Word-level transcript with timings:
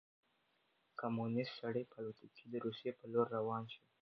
کمونیست 0.99 1.53
سړی 1.61 1.83
په 1.89 1.95
الوتکه 1.99 2.27
کې 2.35 2.45
د 2.49 2.53
روسيې 2.65 2.91
په 2.99 3.05
لور 3.11 3.27
روان 3.37 3.63
شو. 3.73 3.83